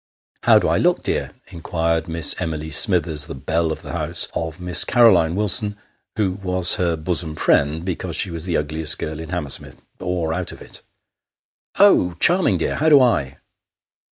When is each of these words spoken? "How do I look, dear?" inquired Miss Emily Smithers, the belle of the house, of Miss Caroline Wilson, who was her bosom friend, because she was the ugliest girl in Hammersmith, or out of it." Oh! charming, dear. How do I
"How 0.45 0.57
do 0.57 0.67
I 0.67 0.79
look, 0.79 1.03
dear?" 1.03 1.29
inquired 1.49 2.07
Miss 2.07 2.33
Emily 2.39 2.71
Smithers, 2.71 3.27
the 3.27 3.35
belle 3.35 3.71
of 3.71 3.83
the 3.83 3.91
house, 3.91 4.27
of 4.33 4.59
Miss 4.59 4.83
Caroline 4.83 5.35
Wilson, 5.35 5.77
who 6.15 6.31
was 6.31 6.77
her 6.77 6.95
bosom 6.95 7.35
friend, 7.35 7.85
because 7.85 8.15
she 8.15 8.31
was 8.31 8.45
the 8.45 8.57
ugliest 8.57 8.97
girl 8.97 9.19
in 9.19 9.29
Hammersmith, 9.29 9.83
or 9.99 10.33
out 10.33 10.51
of 10.51 10.59
it." 10.59 10.81
Oh! 11.77 12.13
charming, 12.19 12.57
dear. 12.57 12.77
How 12.77 12.89
do 12.89 12.99
I 12.99 13.37